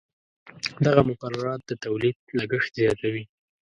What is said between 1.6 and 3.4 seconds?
د تولید لګښت زیاتوي.